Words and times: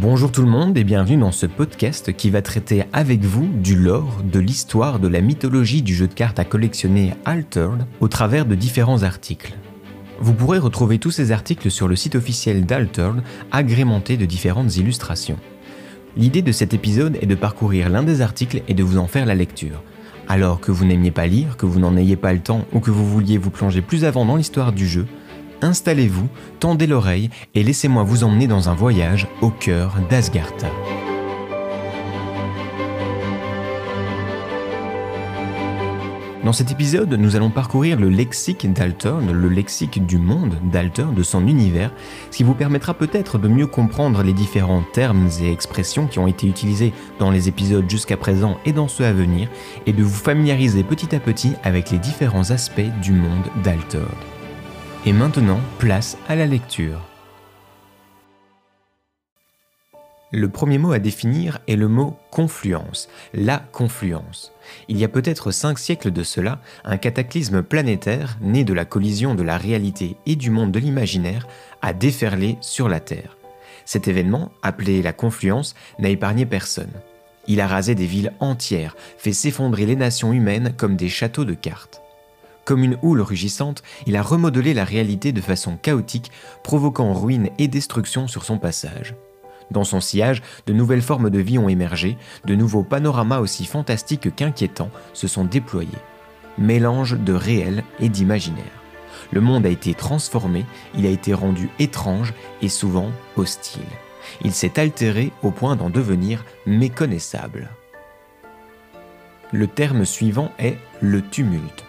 Bonjour 0.00 0.32
tout 0.32 0.40
le 0.40 0.48
monde 0.48 0.78
et 0.78 0.84
bienvenue 0.84 1.18
dans 1.18 1.32
ce 1.32 1.44
podcast 1.44 2.16
qui 2.16 2.30
va 2.30 2.40
traiter 2.40 2.84
avec 2.94 3.20
vous 3.20 3.46
du 3.46 3.76
lore, 3.76 4.22
de 4.24 4.40
l'histoire, 4.40 4.98
de 4.98 5.06
la 5.06 5.20
mythologie 5.20 5.82
du 5.82 5.94
jeu 5.94 6.08
de 6.08 6.14
cartes 6.14 6.38
à 6.38 6.46
collectionner 6.46 7.12
Altered 7.26 7.84
au 8.00 8.08
travers 8.08 8.46
de 8.46 8.54
différents 8.54 9.02
articles. 9.02 9.52
Vous 10.18 10.32
pourrez 10.32 10.58
retrouver 10.58 10.98
tous 10.98 11.10
ces 11.10 11.30
articles 11.30 11.70
sur 11.70 11.88
le 11.88 11.96
site 11.96 12.14
officiel 12.14 12.64
d'Altered, 12.64 13.22
agrémenté 13.50 14.16
de 14.16 14.24
différentes 14.24 14.78
illustrations. 14.78 15.38
L'idée 16.16 16.42
de 16.42 16.52
cet 16.52 16.72
épisode 16.72 17.18
est 17.20 17.26
de 17.26 17.34
parcourir 17.34 17.90
l'un 17.90 18.02
des 18.02 18.22
articles 18.22 18.62
et 18.68 18.74
de 18.74 18.82
vous 18.82 18.96
en 18.96 19.08
faire 19.08 19.26
la 19.26 19.34
lecture. 19.34 19.82
Alors 20.26 20.60
que 20.60 20.72
vous 20.72 20.86
n'aimiez 20.86 21.10
pas 21.10 21.26
lire, 21.26 21.58
que 21.58 21.66
vous 21.66 21.80
n'en 21.80 21.98
ayez 21.98 22.16
pas 22.16 22.32
le 22.32 22.40
temps 22.40 22.64
ou 22.72 22.80
que 22.80 22.90
vous 22.90 23.06
vouliez 23.06 23.36
vous 23.36 23.50
plonger 23.50 23.82
plus 23.82 24.06
avant 24.06 24.24
dans 24.24 24.36
l'histoire 24.36 24.72
du 24.72 24.86
jeu, 24.86 25.06
installez-vous, 25.62 26.28
tendez 26.60 26.86
l'oreille 26.86 27.30
et 27.54 27.62
laissez-moi 27.62 28.02
vous 28.02 28.24
emmener 28.24 28.46
dans 28.46 28.68
un 28.68 28.74
voyage 28.74 29.28
au 29.40 29.50
cœur 29.50 29.96
d'Asgartha. 30.10 30.68
Dans 36.44 36.52
cet 36.52 36.72
épisode, 36.72 37.12
nous 37.12 37.36
allons 37.36 37.50
parcourir 37.50 38.00
le 38.00 38.08
lexique 38.08 38.70
d'Alter, 38.72 39.14
le 39.32 39.48
lexique 39.48 40.04
du 40.04 40.18
monde 40.18 40.56
d'Alter, 40.64 41.06
de 41.14 41.22
son 41.22 41.46
univers, 41.46 41.92
ce 42.32 42.38
qui 42.38 42.42
vous 42.42 42.54
permettra 42.54 42.94
peut-être 42.94 43.38
de 43.38 43.46
mieux 43.46 43.68
comprendre 43.68 44.24
les 44.24 44.32
différents 44.32 44.82
termes 44.92 45.28
et 45.40 45.52
expressions 45.52 46.08
qui 46.08 46.18
ont 46.18 46.26
été 46.26 46.48
utilisés 46.48 46.92
dans 47.20 47.30
les 47.30 47.48
épisodes 47.48 47.88
jusqu'à 47.88 48.16
présent 48.16 48.58
et 48.66 48.72
dans 48.72 48.88
ceux 48.88 49.04
à 49.04 49.12
venir, 49.12 49.48
et 49.86 49.92
de 49.92 50.02
vous 50.02 50.10
familiariser 50.10 50.82
petit 50.82 51.14
à 51.14 51.20
petit 51.20 51.52
avec 51.62 51.92
les 51.92 51.98
différents 51.98 52.50
aspects 52.50 52.80
du 53.00 53.12
monde 53.12 53.46
d'Alter. 53.62 54.00
Et 55.04 55.12
maintenant, 55.12 55.58
place 55.80 56.16
à 56.28 56.36
la 56.36 56.46
lecture. 56.46 57.00
Le 60.30 60.48
premier 60.48 60.78
mot 60.78 60.92
à 60.92 61.00
définir 61.00 61.58
est 61.66 61.74
le 61.74 61.88
mot 61.88 62.16
confluence, 62.30 63.08
la 63.34 63.58
confluence. 63.58 64.52
Il 64.86 64.96
y 64.96 65.04
a 65.04 65.08
peut-être 65.08 65.50
cinq 65.50 65.80
siècles 65.80 66.12
de 66.12 66.22
cela, 66.22 66.60
un 66.84 66.98
cataclysme 66.98 67.64
planétaire, 67.64 68.38
né 68.40 68.62
de 68.62 68.72
la 68.72 68.84
collision 68.84 69.34
de 69.34 69.42
la 69.42 69.58
réalité 69.58 70.14
et 70.24 70.36
du 70.36 70.50
monde 70.50 70.70
de 70.70 70.78
l'imaginaire, 70.78 71.48
a 71.82 71.92
déferlé 71.92 72.56
sur 72.60 72.88
la 72.88 73.00
Terre. 73.00 73.36
Cet 73.84 74.06
événement, 74.06 74.52
appelé 74.62 75.02
la 75.02 75.12
confluence, 75.12 75.74
n'a 75.98 76.10
épargné 76.10 76.46
personne. 76.46 76.92
Il 77.48 77.60
a 77.60 77.66
rasé 77.66 77.96
des 77.96 78.06
villes 78.06 78.34
entières, 78.38 78.94
fait 79.18 79.32
s'effondrer 79.32 79.84
les 79.84 79.96
nations 79.96 80.32
humaines 80.32 80.74
comme 80.76 80.94
des 80.94 81.08
châteaux 81.08 81.44
de 81.44 81.54
cartes. 81.54 82.01
Comme 82.64 82.84
une 82.84 82.98
houle 83.02 83.20
rugissante, 83.20 83.82
il 84.06 84.16
a 84.16 84.22
remodelé 84.22 84.72
la 84.72 84.84
réalité 84.84 85.32
de 85.32 85.40
façon 85.40 85.76
chaotique, 85.76 86.30
provoquant 86.62 87.12
ruine 87.12 87.50
et 87.58 87.66
destruction 87.66 88.28
sur 88.28 88.44
son 88.44 88.58
passage. 88.58 89.16
Dans 89.72 89.84
son 89.84 90.00
sillage, 90.00 90.42
de 90.66 90.72
nouvelles 90.72 91.02
formes 91.02 91.30
de 91.30 91.40
vie 91.40 91.58
ont 91.58 91.68
émergé, 91.68 92.16
de 92.44 92.54
nouveaux 92.54 92.84
panoramas 92.84 93.38
aussi 93.38 93.64
fantastiques 93.64 94.34
qu'inquiétants 94.34 94.90
se 95.12 95.26
sont 95.26 95.44
déployés. 95.44 95.88
Mélange 96.58 97.18
de 97.18 97.32
réel 97.32 97.82
et 97.98 98.08
d'imaginaire. 98.08 98.64
Le 99.30 99.40
monde 99.40 99.66
a 99.66 99.70
été 99.70 99.94
transformé, 99.94 100.64
il 100.96 101.06
a 101.06 101.10
été 101.10 101.32
rendu 101.32 101.70
étrange 101.78 102.34
et 102.60 102.68
souvent 102.68 103.10
hostile. 103.36 103.82
Il 104.44 104.52
s'est 104.52 104.78
altéré 104.78 105.32
au 105.42 105.50
point 105.50 105.74
d'en 105.74 105.90
devenir 105.90 106.44
méconnaissable. 106.66 107.70
Le 109.52 109.66
terme 109.66 110.04
suivant 110.04 110.52
est 110.58 110.76
le 111.00 111.22
tumulte. 111.22 111.84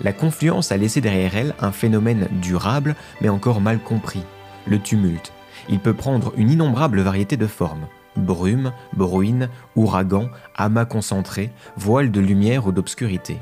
La 0.00 0.12
confluence 0.12 0.72
a 0.72 0.76
laissé 0.76 1.00
derrière 1.00 1.36
elle 1.36 1.54
un 1.60 1.72
phénomène 1.72 2.28
durable 2.42 2.96
mais 3.20 3.28
encore 3.28 3.60
mal 3.60 3.78
compris, 3.78 4.22
le 4.66 4.80
tumulte. 4.80 5.32
Il 5.68 5.78
peut 5.78 5.94
prendre 5.94 6.32
une 6.36 6.50
innombrable 6.50 7.00
variété 7.00 7.36
de 7.36 7.46
formes. 7.46 7.86
Brume, 8.16 8.72
bruine, 8.92 9.48
ouragan, 9.76 10.28
amas 10.56 10.84
concentré, 10.84 11.50
voile 11.76 12.10
de 12.10 12.20
lumière 12.20 12.66
ou 12.66 12.72
d'obscurité. 12.72 13.38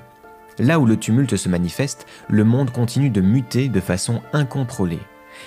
Là 0.59 0.79
où 0.79 0.87
le 0.87 0.99
tumulte 0.99 1.37
se 1.37 1.49
manifeste, 1.49 2.07
le 2.29 2.45
monde 2.45 2.71
continue 2.71 3.11
de 3.11 3.21
muter 3.21 3.69
de 3.69 3.81
façon 3.81 4.23
incontrôlée. 4.33 5.01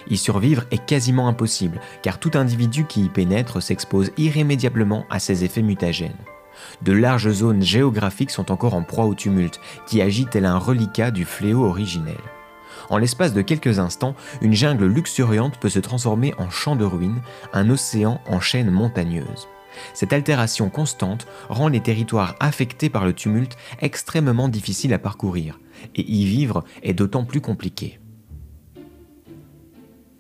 Y 0.10 0.18
survivre 0.18 0.64
est 0.72 0.84
quasiment 0.84 1.28
impossible, 1.28 1.80
car 2.02 2.20
tout 2.20 2.32
individu 2.34 2.86
qui 2.86 3.04
y 3.06 3.10
pénètre 3.10 3.62
s'expose 3.62 4.12
irrémédiablement 4.18 5.06
à 5.10 5.20
ses 5.20 5.44
effets 5.44 5.62
mutagènes. 5.62 6.18
De 6.82 6.92
larges 6.92 7.32
zones 7.32 7.62
géographiques 7.62 8.32
sont 8.32 8.52
encore 8.52 8.74
en 8.74 8.84
proie 8.84 9.06
au 9.06 9.16
tumulte, 9.16 9.60
qui 9.88 10.02
agit 10.02 10.26
tel 10.26 10.46
un 10.46 10.58
reliquat 10.58 11.12
du 11.12 11.26
fléau 11.26 11.64
originel. 11.64 12.18
En 12.90 12.98
l'espace 12.98 13.34
de 13.34 13.42
quelques 13.42 13.80
instants, 13.80 14.16
une 14.42 14.54
jungle 14.54 14.86
luxuriante 14.86 15.58
peut 15.60 15.70
se 15.70 15.80
transformer 15.80 16.34
en 16.38 16.50
champ 16.50 16.76
de 16.76 16.86
ruines, 16.86 17.22
un 17.54 17.70
océan 17.70 18.22
en 18.28 18.40
chaîne 18.40 18.70
montagneuse. 18.70 19.48
Cette 19.94 20.14
altération 20.14 20.70
constante 20.70 21.28
rend 21.50 21.68
les 21.68 21.82
territoires 21.82 22.36
affectés 22.40 22.90
par 22.90 23.06
le 23.06 23.14
tumulte 23.14 23.58
extrêmement 23.82 24.48
difficiles 24.48 24.94
à 24.94 25.00
parcourir, 25.00 25.60
et 25.96 26.10
y 26.10 26.26
vivre 26.26 26.64
est 26.84 26.94
d'autant 26.94 27.26
plus 27.26 27.42
compliqué. 27.42 28.00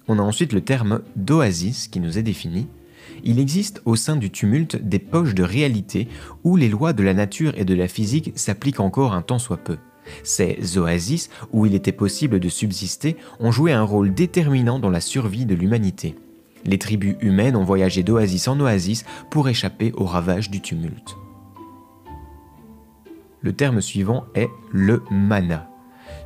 On 0.08 0.20
a 0.20 0.22
ensuite 0.22 0.54
le 0.54 0.62
terme 0.62 1.02
d'oasis 1.16 1.88
qui 1.88 2.00
nous 2.00 2.18
est 2.18 2.24
défini, 2.24 2.68
il 3.24 3.40
existe 3.40 3.82
au 3.86 3.96
sein 3.96 4.16
du 4.16 4.32
tumulte 4.32 4.76
des 4.76 5.00
poches 5.00 5.36
de 5.36 5.44
réalité 5.44 6.08
où 6.44 6.56
les 6.56 6.70
lois 6.70 6.94
de 6.94 7.04
la 7.04 7.14
nature 7.14 7.54
et 7.58 7.66
de 7.66 7.74
la 7.74 7.88
physique 7.88 8.32
s'appliquent 8.36 8.80
encore 8.80 9.14
un 9.14 9.22
temps 9.22 9.40
soit 9.40 9.58
peu. 9.58 9.78
Ces 10.24 10.78
oasis, 10.78 11.30
où 11.52 11.66
il 11.66 11.74
était 11.74 11.92
possible 11.92 12.40
de 12.40 12.50
subsister, 12.50 13.18
ont 13.40 13.52
joué 13.52 13.72
un 13.74 13.84
rôle 13.84 14.14
déterminant 14.14 14.80
dans 14.80 14.90
la 14.90 15.02
survie 15.02 15.46
de 15.46 15.56
l'humanité. 15.56 16.16
Les 16.66 16.80
tribus 16.80 17.16
humaines 17.22 17.56
ont 17.56 17.64
voyagé 17.64 18.04
d'oasis 18.04 18.48
en 18.48 18.60
oasis 18.60 19.06
pour 19.30 19.50
échapper 19.50 19.92
aux 19.94 20.06
ravages 20.06 20.50
du 20.50 20.62
tumulte. 20.62 21.16
Le 23.42 23.54
terme 23.54 23.82
suivant 23.82 24.26
est 24.34 24.50
le 24.72 25.04
mana. 25.12 25.70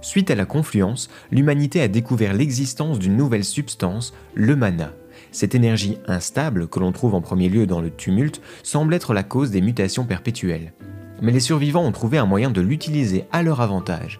Suite 0.02 0.32
à 0.32 0.36
la 0.36 0.46
confluence, 0.46 1.10
l'humanité 1.32 1.82
a 1.82 1.90
découvert 1.90 2.34
l'existence 2.34 3.00
d'une 3.00 3.18
nouvelle 3.18 3.44
substance, 3.44 4.14
le 4.34 4.56
mana. 4.56 4.94
Cette 5.32 5.56
énergie 5.56 5.98
instable, 6.08 6.68
que 6.68 6.80
l'on 6.80 6.92
trouve 6.92 7.14
en 7.14 7.22
premier 7.22 7.50
lieu 7.50 7.68
dans 7.68 7.82
le 7.82 7.92
tumulte, 7.92 8.42
semble 8.64 8.94
être 8.94 9.14
la 9.14 9.24
cause 9.24 9.52
des 9.52 9.62
mutations 9.62 10.06
perpétuelles. 10.06 10.74
Mais 11.22 11.32
les 11.32 11.40
survivants 11.40 11.86
ont 11.86 11.92
trouvé 11.92 12.18
un 12.18 12.26
moyen 12.26 12.50
de 12.50 12.62
l'utiliser 12.62 13.26
à 13.32 13.44
leur 13.44 13.62
avantage. 13.62 14.20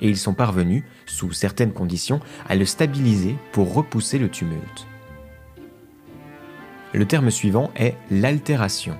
Et 0.00 0.08
ils 0.08 0.16
sont 0.16 0.34
parvenus, 0.34 0.84
sous 1.04 1.32
certaines 1.32 1.72
conditions, 1.72 2.20
à 2.48 2.56
le 2.56 2.64
stabiliser 2.64 3.36
pour 3.52 3.74
repousser 3.74 4.18
le 4.18 4.30
tumulte. 4.30 4.86
Le 6.94 7.04
terme 7.04 7.30
suivant 7.30 7.70
est 7.76 7.94
l'altération. 8.10 8.96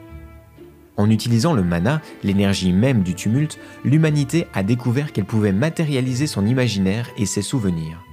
En 0.99 1.11
utilisant 1.11 1.53
le 1.53 1.63
mana, 1.63 2.01
l'énergie 2.23 2.73
même 2.73 3.03
du 3.03 3.15
tumulte, 3.15 3.59
l'humanité 3.85 4.47
a 4.55 4.63
découvert 4.63 5.13
qu'elle 5.13 5.25
pouvait 5.25 5.53
matérialiser 5.53 6.27
son 6.27 6.47
imaginaire 6.47 7.11
et 7.17 7.27
ses 7.27 7.43
souvenirs. 7.43 8.06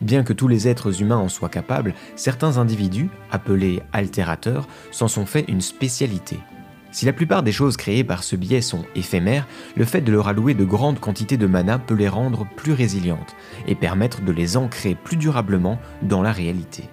Bien 0.00 0.22
que 0.22 0.32
tous 0.32 0.48
les 0.48 0.68
êtres 0.68 1.02
humains 1.02 1.16
en 1.16 1.28
soient 1.28 1.48
capables, 1.48 1.94
certains 2.16 2.58
individus, 2.58 3.08
appelés 3.30 3.82
altérateurs, 3.92 4.66
s'en 4.90 5.08
sont 5.08 5.26
fait 5.26 5.44
une 5.48 5.60
spécialité. 5.60 6.38
Si 6.92 7.06
la 7.06 7.12
plupart 7.12 7.42
des 7.42 7.52
choses 7.52 7.76
créées 7.76 8.02
par 8.02 8.24
ce 8.24 8.34
biais 8.34 8.60
sont 8.60 8.84
éphémères, 8.96 9.46
le 9.76 9.84
fait 9.84 10.00
de 10.00 10.10
leur 10.10 10.26
allouer 10.26 10.54
de 10.54 10.64
grandes 10.64 10.98
quantités 10.98 11.36
de 11.36 11.46
mana 11.46 11.78
peut 11.78 11.94
les 11.94 12.08
rendre 12.08 12.46
plus 12.56 12.72
résilientes 12.72 13.36
et 13.68 13.76
permettre 13.76 14.22
de 14.22 14.32
les 14.32 14.56
ancrer 14.56 14.96
plus 14.96 15.16
durablement 15.16 15.78
dans 16.02 16.22
la 16.22 16.32
réalité. 16.32 16.84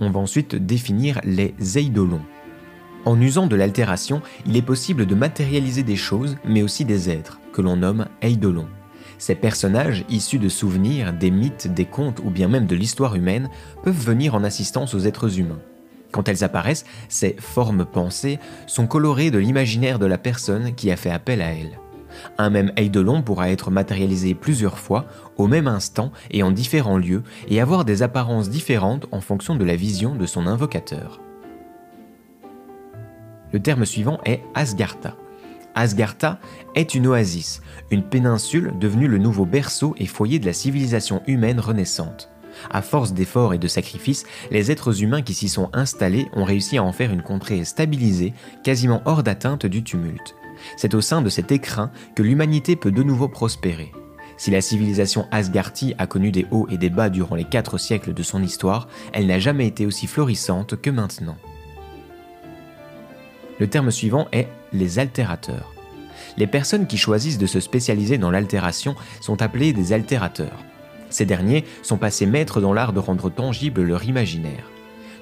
On 0.00 0.10
va 0.10 0.18
ensuite 0.18 0.56
définir 0.56 1.20
les 1.22 1.54
eidolons. 1.78 2.22
En 3.04 3.20
usant 3.20 3.46
de 3.46 3.56
l'altération, 3.56 4.20
il 4.46 4.56
est 4.56 4.62
possible 4.62 5.06
de 5.06 5.14
matérialiser 5.14 5.82
des 5.84 5.96
choses, 5.96 6.36
mais 6.44 6.62
aussi 6.62 6.84
des 6.84 7.08
êtres, 7.08 7.40
que 7.52 7.62
l'on 7.62 7.76
nomme 7.76 8.06
eidolons. 8.20 8.68
Ces 9.22 9.36
personnages, 9.36 10.04
issus 10.08 10.40
de 10.40 10.48
souvenirs, 10.48 11.12
des 11.12 11.30
mythes, 11.30 11.72
des 11.72 11.84
contes 11.84 12.18
ou 12.24 12.28
bien 12.28 12.48
même 12.48 12.66
de 12.66 12.74
l'histoire 12.74 13.14
humaine, 13.14 13.50
peuvent 13.84 13.94
venir 13.94 14.34
en 14.34 14.42
assistance 14.42 14.94
aux 14.94 14.98
êtres 14.98 15.38
humains. 15.38 15.60
Quand 16.10 16.28
elles 16.28 16.42
apparaissent, 16.42 16.84
ces 17.08 17.36
formes 17.38 17.84
pensées 17.84 18.40
sont 18.66 18.88
colorées 18.88 19.30
de 19.30 19.38
l'imaginaire 19.38 20.00
de 20.00 20.06
la 20.06 20.18
personne 20.18 20.74
qui 20.74 20.90
a 20.90 20.96
fait 20.96 21.12
appel 21.12 21.40
à 21.40 21.52
elles. 21.52 21.78
Un 22.36 22.50
même 22.50 22.72
eidolon 22.76 23.22
pourra 23.22 23.50
être 23.50 23.70
matérialisé 23.70 24.34
plusieurs 24.34 24.80
fois, 24.80 25.06
au 25.36 25.46
même 25.46 25.68
instant 25.68 26.10
et 26.32 26.42
en 26.42 26.50
différents 26.50 26.98
lieux, 26.98 27.22
et 27.46 27.60
avoir 27.60 27.84
des 27.84 28.02
apparences 28.02 28.50
différentes 28.50 29.06
en 29.12 29.20
fonction 29.20 29.54
de 29.54 29.64
la 29.64 29.76
vision 29.76 30.16
de 30.16 30.26
son 30.26 30.48
invocateur. 30.48 31.20
Le 33.52 33.60
terme 33.60 33.84
suivant 33.84 34.18
est 34.24 34.42
Asgartha. 34.56 35.14
Asgartha 35.74 36.38
est 36.74 36.94
une 36.94 37.06
oasis, 37.06 37.62
une 37.90 38.02
péninsule 38.02 38.72
devenue 38.78 39.08
le 39.08 39.18
nouveau 39.18 39.46
berceau 39.46 39.94
et 39.98 40.06
foyer 40.06 40.38
de 40.38 40.46
la 40.46 40.52
civilisation 40.52 41.22
humaine 41.26 41.60
renaissante. 41.60 42.28
À 42.70 42.82
force 42.82 43.14
d'efforts 43.14 43.54
et 43.54 43.58
de 43.58 43.68
sacrifices, 43.68 44.24
les 44.50 44.70
êtres 44.70 45.02
humains 45.02 45.22
qui 45.22 45.34
s'y 45.34 45.48
sont 45.48 45.70
installés 45.72 46.28
ont 46.34 46.44
réussi 46.44 46.78
à 46.78 46.82
en 46.82 46.92
faire 46.92 47.12
une 47.12 47.22
contrée 47.22 47.64
stabilisée, 47.64 48.34
quasiment 48.62 49.02
hors 49.04 49.22
d'atteinte 49.22 49.66
du 49.66 49.82
tumulte. 49.82 50.34
C'est 50.76 50.94
au 50.94 51.00
sein 51.00 51.22
de 51.22 51.30
cet 51.30 51.50
écrin 51.50 51.90
que 52.14 52.22
l'humanité 52.22 52.76
peut 52.76 52.92
de 52.92 53.02
nouveau 53.02 53.28
prospérer. 53.28 53.90
Si 54.36 54.50
la 54.50 54.60
civilisation 54.60 55.26
Asgarthi 55.30 55.94
a 55.98 56.06
connu 56.06 56.32
des 56.32 56.46
hauts 56.50 56.66
et 56.70 56.78
des 56.78 56.90
bas 56.90 57.10
durant 57.10 57.36
les 57.36 57.44
quatre 57.44 57.78
siècles 57.78 58.14
de 58.14 58.22
son 58.22 58.42
histoire, 58.42 58.88
elle 59.12 59.26
n'a 59.26 59.38
jamais 59.38 59.66
été 59.66 59.86
aussi 59.86 60.06
florissante 60.06 60.80
que 60.80 60.90
maintenant. 60.90 61.36
Le 63.62 63.68
terme 63.68 63.92
suivant 63.92 64.26
est 64.32 64.48
les 64.72 64.98
altérateurs. 64.98 65.72
Les 66.36 66.48
personnes 66.48 66.88
qui 66.88 66.98
choisissent 66.98 67.38
de 67.38 67.46
se 67.46 67.60
spécialiser 67.60 68.18
dans 68.18 68.32
l'altération 68.32 68.96
sont 69.20 69.40
appelées 69.40 69.72
des 69.72 69.92
altérateurs. 69.92 70.58
Ces 71.10 71.26
derniers 71.26 71.64
sont 71.84 71.96
passés 71.96 72.26
maîtres 72.26 72.60
dans 72.60 72.72
l'art 72.72 72.92
de 72.92 72.98
rendre 72.98 73.30
tangible 73.30 73.82
leur 73.82 74.02
imaginaire. 74.02 74.64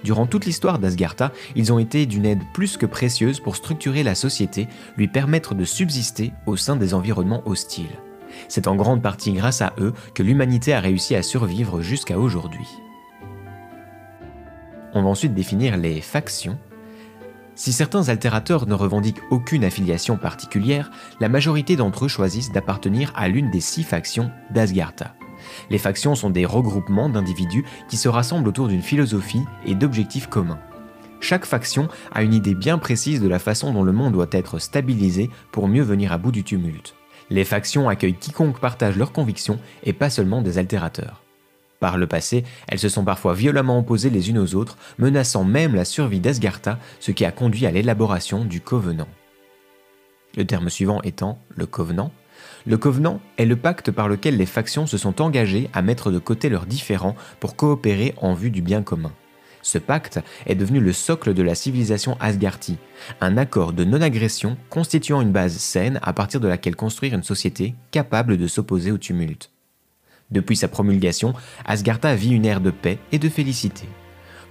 Durant 0.04 0.24
toute 0.24 0.46
l'histoire 0.46 0.78
d'Asgartha, 0.78 1.32
ils 1.54 1.70
ont 1.70 1.78
été 1.78 2.06
d'une 2.06 2.24
aide 2.24 2.40
plus 2.54 2.78
que 2.78 2.86
précieuse 2.86 3.40
pour 3.40 3.56
structurer 3.56 4.02
la 4.02 4.14
société, 4.14 4.68
lui 4.96 5.06
permettre 5.06 5.54
de 5.54 5.66
subsister 5.66 6.32
au 6.46 6.56
sein 6.56 6.76
des 6.76 6.94
environnements 6.94 7.42
hostiles. 7.44 7.98
C'est 8.48 8.68
en 8.68 8.74
grande 8.74 9.02
partie 9.02 9.34
grâce 9.34 9.60
à 9.60 9.74
eux 9.78 9.92
que 10.14 10.22
l'humanité 10.22 10.72
a 10.72 10.80
réussi 10.80 11.14
à 11.14 11.22
survivre 11.22 11.82
jusqu'à 11.82 12.18
aujourd'hui. 12.18 12.68
On 14.94 15.02
va 15.02 15.10
ensuite 15.10 15.34
définir 15.34 15.76
les 15.76 16.00
factions. 16.00 16.58
Si 17.54 17.72
certains 17.72 18.08
altérateurs 18.08 18.66
ne 18.66 18.74
revendiquent 18.74 19.22
aucune 19.30 19.64
affiliation 19.64 20.16
particulière, 20.16 20.90
la 21.20 21.28
majorité 21.28 21.76
d'entre 21.76 22.06
eux 22.06 22.08
choisissent 22.08 22.52
d'appartenir 22.52 23.12
à 23.16 23.28
l'une 23.28 23.50
des 23.50 23.60
six 23.60 23.82
factions 23.82 24.30
d'Asgartha. 24.50 25.14
Les 25.70 25.78
factions 25.78 26.14
sont 26.14 26.30
des 26.30 26.46
regroupements 26.46 27.08
d'individus 27.08 27.64
qui 27.88 27.96
se 27.96 28.08
rassemblent 28.08 28.48
autour 28.48 28.68
d'une 28.68 28.82
philosophie 28.82 29.44
et 29.66 29.74
d'objectifs 29.74 30.26
communs. 30.26 30.60
Chaque 31.20 31.44
faction 31.44 31.88
a 32.12 32.22
une 32.22 32.34
idée 32.34 32.54
bien 32.54 32.78
précise 32.78 33.20
de 33.20 33.28
la 33.28 33.38
façon 33.38 33.72
dont 33.72 33.82
le 33.82 33.92
monde 33.92 34.14
doit 34.14 34.26
être 34.32 34.58
stabilisé 34.58 35.30
pour 35.52 35.68
mieux 35.68 35.82
venir 35.82 36.12
à 36.12 36.18
bout 36.18 36.32
du 36.32 36.44
tumulte. 36.44 36.94
Les 37.28 37.44
factions 37.44 37.88
accueillent 37.88 38.14
quiconque 38.14 38.58
partage 38.58 38.96
leurs 38.96 39.12
convictions 39.12 39.60
et 39.84 39.92
pas 39.92 40.10
seulement 40.10 40.42
des 40.42 40.58
altérateurs. 40.58 41.22
Par 41.80 41.96
le 41.96 42.06
passé, 42.06 42.44
elles 42.68 42.78
se 42.78 42.90
sont 42.90 43.04
parfois 43.04 43.32
violemment 43.34 43.78
opposées 43.78 44.10
les 44.10 44.28
unes 44.28 44.38
aux 44.38 44.54
autres, 44.54 44.76
menaçant 44.98 45.44
même 45.44 45.74
la 45.74 45.86
survie 45.86 46.20
d'Asgartha, 46.20 46.78
ce 47.00 47.10
qui 47.10 47.24
a 47.24 47.32
conduit 47.32 47.66
à 47.66 47.70
l'élaboration 47.70 48.44
du 48.44 48.60
Covenant. 48.60 49.08
Le 50.36 50.44
terme 50.44 50.68
suivant 50.68 51.00
étant 51.02 51.38
le 51.56 51.66
Covenant, 51.66 52.12
le 52.66 52.76
Covenant 52.76 53.20
est 53.38 53.46
le 53.46 53.56
pacte 53.56 53.90
par 53.90 54.08
lequel 54.08 54.36
les 54.36 54.46
factions 54.46 54.86
se 54.86 54.98
sont 54.98 55.22
engagées 55.22 55.70
à 55.72 55.80
mettre 55.80 56.10
de 56.10 56.18
côté 56.18 56.50
leurs 56.50 56.66
différends 56.66 57.16
pour 57.40 57.56
coopérer 57.56 58.14
en 58.18 58.34
vue 58.34 58.50
du 58.50 58.60
bien 58.60 58.82
commun. 58.82 59.12
Ce 59.62 59.78
pacte 59.78 60.20
est 60.46 60.54
devenu 60.54 60.80
le 60.80 60.92
socle 60.92 61.34
de 61.34 61.42
la 61.42 61.54
civilisation 61.54 62.16
Asgarthi, 62.20 62.78
un 63.20 63.36
accord 63.36 63.72
de 63.72 63.84
non-agression 63.84 64.56
constituant 64.68 65.20
une 65.20 65.32
base 65.32 65.56
saine 65.56 65.98
à 66.02 66.12
partir 66.12 66.40
de 66.40 66.48
laquelle 66.48 66.76
construire 66.76 67.14
une 67.14 67.22
société 67.22 67.74
capable 67.90 68.36
de 68.36 68.46
s'opposer 68.46 68.90
au 68.90 68.98
tumulte. 68.98 69.50
Depuis 70.30 70.56
sa 70.56 70.68
promulgation, 70.68 71.34
Asgartha 71.64 72.14
vit 72.14 72.30
une 72.30 72.46
ère 72.46 72.60
de 72.60 72.70
paix 72.70 72.98
et 73.12 73.18
de 73.18 73.28
félicité. 73.28 73.88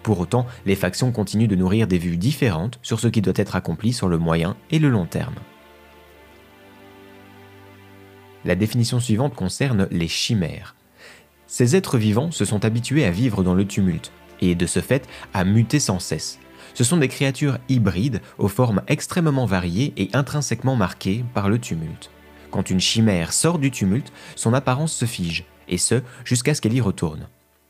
Pour 0.03 0.19
autant, 0.19 0.45
les 0.65 0.75
factions 0.75 1.11
continuent 1.11 1.47
de 1.47 1.55
nourrir 1.55 1.87
des 1.87 1.97
vues 1.97 2.17
différentes 2.17 2.79
sur 2.81 2.99
ce 2.99 3.07
qui 3.07 3.21
doit 3.21 3.33
être 3.35 3.55
accompli 3.55 3.93
sur 3.93 4.07
le 4.07 4.17
moyen 4.17 4.55
et 4.71 4.79
le 4.79 4.89
long 4.89 5.05
terme. 5.05 5.35
La 8.45 8.55
définition 8.55 8.99
suivante 8.99 9.35
concerne 9.35 9.87
les 9.91 10.07
chimères. 10.07 10.75
Ces 11.47 11.75
êtres 11.75 11.97
vivants 11.97 12.31
se 12.31 12.45
sont 12.45 12.63
habitués 12.63 13.05
à 13.05 13.11
vivre 13.11 13.43
dans 13.43 13.53
le 13.53 13.65
tumulte, 13.65 14.11
et 14.41 14.55
de 14.55 14.65
ce 14.65 14.79
fait 14.79 15.07
à 15.33 15.43
muter 15.43 15.79
sans 15.79 15.99
cesse. 15.99 16.39
Ce 16.73 16.83
sont 16.83 16.97
des 16.97 17.07
créatures 17.07 17.57
hybrides 17.67 18.21
aux 18.37 18.47
formes 18.47 18.81
extrêmement 18.87 19.45
variées 19.45 19.93
et 19.97 20.09
intrinsèquement 20.13 20.75
marquées 20.75 21.25
par 21.33 21.49
le 21.49 21.59
tumulte. 21.59 22.11
Quand 22.51 22.69
une 22.69 22.79
chimère 22.79 23.33
sort 23.33 23.59
du 23.59 23.71
tumulte, 23.71 24.13
son 24.35 24.53
apparence 24.53 24.93
se 24.93 25.05
fige, 25.05 25.45
et 25.69 25.77
ce, 25.77 26.01
jusqu'à 26.25 26.53
ce 26.53 26.61
qu'elle 26.61 26.73
y 26.73 26.81
retourne. 26.81 27.27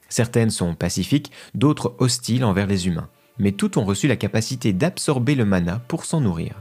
Certaines 0.10 0.50
sont 0.50 0.74
pacifiques, 0.74 1.32
d'autres 1.54 1.96
hostiles 2.00 2.44
envers 2.44 2.68
les 2.68 2.88
humains, 2.88 3.10
mais 3.38 3.52
toutes 3.52 3.78
ont 3.78 3.86
reçu 3.86 4.08
la 4.08 4.16
capacité 4.16 4.74
d'absorber 4.74 5.36
le 5.36 5.46
mana 5.46 5.80
pour 5.88 6.06
s'en 6.06 6.22
nourrir. 6.22 6.56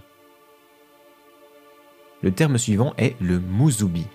Le 2.23 2.33
terme 2.33 2.59
suivant 2.59 2.95
est 2.99 3.17
le 3.21 3.39
muzubi. 3.39 4.07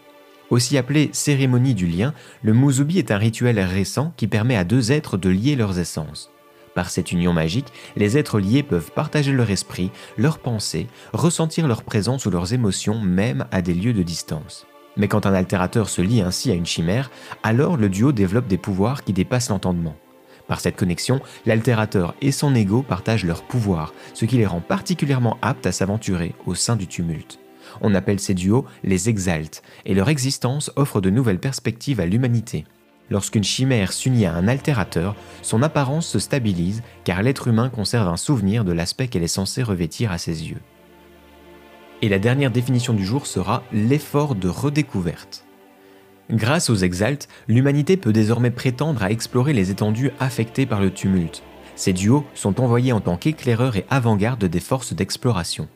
Aussi 0.50 0.78
appelé 0.78 1.10
cérémonie 1.14 1.74
du 1.74 1.88
lien, 1.88 2.14
le 2.44 2.54
muzubi 2.54 3.00
est 3.00 3.12
un 3.12 3.18
rituel 3.18 3.60
récent 3.60 4.14
qui 4.18 4.28
permet 4.28 4.56
à 4.56 4.66
deux 4.66 4.92
êtres 4.92 5.18
de 5.18 5.30
lier 5.30 5.56
leurs 5.56 5.80
essences. 5.80 6.30
Par 6.76 6.90
cette 6.90 7.12
union 7.12 7.34
magique, 7.34 7.72
les 7.96 8.18
êtres 8.18 8.40
liés 8.40 8.64
peuvent 8.64 8.92
partager 8.92 9.32
leur 9.32 9.50
esprit, 9.52 9.92
leurs 10.18 10.40
pensées, 10.40 10.88
ressentir 11.14 11.68
leur 11.68 11.84
présence 11.84 12.26
ou 12.26 12.32
leurs 12.32 12.54
émotions 12.54 13.00
même 13.00 13.46
à 13.52 13.62
des 13.62 13.74
lieux 13.74 13.94
de 13.94 14.04
distance. 14.04 14.66
Mais 14.98 15.08
quand 15.08 15.26
un 15.26 15.34
altérateur 15.34 15.90
se 15.90 16.02
lie 16.02 16.22
ainsi 16.22 16.52
à 16.52 16.56
une 16.56 16.66
chimère, 16.66 17.10
alors 17.42 17.78
le 17.78 17.90
duo 17.90 18.12
développe 18.12 18.48
des 18.48 18.58
pouvoirs 18.58 19.04
qui 19.04 19.14
dépassent 19.14 19.50
l'entendement. 19.50 19.96
Par 20.48 20.60
cette 20.60 20.76
connexion, 20.76 21.22
l'altérateur 21.46 22.16
et 22.22 22.32
son 22.32 22.54
ego 22.54 22.84
partagent 22.84 23.26
leurs 23.26 23.44
pouvoirs, 23.44 23.94
ce 24.14 24.26
qui 24.26 24.38
les 24.38 24.46
rend 24.46 24.62
particulièrement 24.62 25.38
aptes 25.42 25.66
à 25.66 25.72
s'aventurer 25.72 26.36
au 26.46 26.54
sein 26.54 26.76
du 26.76 26.88
tumulte. 26.88 27.40
On 27.82 27.96
appelle 27.96 28.20
ces 28.20 28.34
duos 28.34 28.66
les 28.84 29.10
exaltes, 29.10 29.64
et 29.86 29.94
leur 29.94 30.10
existence 30.10 30.72
offre 30.76 31.02
de 31.02 31.10
nouvelles 31.10 31.40
perspectives 31.40 32.00
à 32.00 32.06
l'humanité. 32.06 32.66
Lorsqu'une 33.10 33.44
chimère 33.44 33.94
s'unit 33.94 34.26
à 34.26 34.34
un 34.34 34.48
altérateur, 34.48 35.16
son 35.42 35.62
apparence 35.62 36.08
se 36.08 36.20
stabilise 36.20 36.84
car 37.04 37.22
l'être 37.22 37.48
humain 37.48 37.70
conserve 37.70 38.08
un 38.08 38.18
souvenir 38.18 38.64
de 38.64 38.72
l'aspect 38.72 39.08
qu'elle 39.08 39.24
est 39.24 39.28
censée 39.28 39.64
revêtir 39.64 40.12
à 40.12 40.18
ses 40.18 40.50
yeux. 40.50 40.62
Et 42.04 42.10
la 42.10 42.20
dernière 42.20 42.52
définition 42.52 42.92
du 42.92 43.06
jour 43.06 43.26
sera 43.26 43.64
l'effort 43.72 44.36
de 44.36 44.50
redécouverte. 44.50 45.46
Grâce 46.30 46.70
aux 46.70 46.76
exaltes, 46.76 47.30
l'humanité 47.48 47.96
peut 47.96 48.12
désormais 48.12 48.52
prétendre 48.52 49.04
à 49.04 49.10
explorer 49.10 49.54
les 49.54 49.72
étendues 49.72 50.12
affectées 50.20 50.66
par 50.66 50.82
le 50.82 50.92
tumulte. 50.92 51.44
Ces 51.78 51.94
duos 51.94 52.26
sont 52.34 52.60
envoyés 52.60 52.92
en 52.92 53.00
tant 53.00 53.16
qu'éclaireurs 53.16 53.78
et 53.78 53.86
avant-garde 53.90 54.44
des 54.44 54.60
forces 54.60 54.92
d'exploration. 54.92 55.70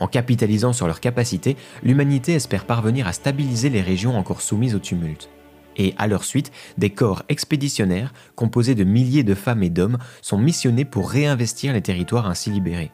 En 0.00 0.08
capitalisant 0.08 0.72
sur 0.72 0.88
leurs 0.88 0.98
capacités, 0.98 1.56
l'humanité 1.84 2.32
espère 2.32 2.64
parvenir 2.64 3.06
à 3.06 3.12
stabiliser 3.12 3.70
les 3.70 3.80
régions 3.80 4.18
encore 4.18 4.42
soumises 4.42 4.74
au 4.74 4.80
tumulte. 4.80 5.30
Et 5.76 5.94
à 5.96 6.08
leur 6.08 6.24
suite, 6.24 6.50
des 6.76 6.90
corps 6.90 7.22
expéditionnaires, 7.28 8.12
composés 8.34 8.74
de 8.74 8.82
milliers 8.82 9.22
de 9.22 9.36
femmes 9.36 9.62
et 9.62 9.70
d'hommes, 9.70 9.98
sont 10.22 10.38
missionnés 10.38 10.84
pour 10.84 11.08
réinvestir 11.08 11.72
les 11.72 11.82
territoires 11.82 12.28
ainsi 12.28 12.50
libérés. 12.50 12.90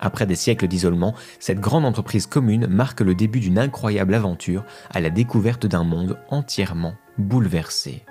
Après 0.00 0.26
des 0.26 0.34
siècles 0.34 0.68
d'isolement, 0.68 1.14
cette 1.38 1.60
grande 1.60 1.84
entreprise 1.84 2.26
commune 2.26 2.66
marque 2.66 3.00
le 3.00 3.14
début 3.14 3.40
d'une 3.40 3.58
incroyable 3.58 4.14
aventure 4.14 4.64
à 4.90 5.00
la 5.00 5.10
découverte 5.10 5.66
d'un 5.66 5.84
monde 5.84 6.18
entièrement 6.30 6.94
bouleversé. 7.18 8.04